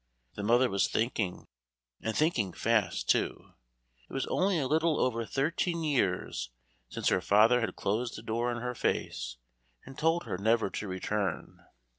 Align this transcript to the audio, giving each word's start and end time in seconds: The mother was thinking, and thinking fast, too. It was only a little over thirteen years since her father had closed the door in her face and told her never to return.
The 0.33 0.41
mother 0.41 0.67
was 0.67 0.87
thinking, 0.87 1.45
and 2.01 2.17
thinking 2.17 2.53
fast, 2.53 3.07
too. 3.07 3.53
It 4.09 4.11
was 4.11 4.25
only 4.25 4.57
a 4.57 4.65
little 4.65 4.99
over 4.99 5.27
thirteen 5.27 5.83
years 5.83 6.49
since 6.89 7.09
her 7.09 7.21
father 7.21 7.61
had 7.61 7.75
closed 7.75 8.15
the 8.15 8.23
door 8.23 8.51
in 8.51 8.63
her 8.63 8.73
face 8.73 9.37
and 9.85 9.99
told 9.99 10.23
her 10.23 10.39
never 10.39 10.71
to 10.71 10.87
return. 10.87 11.63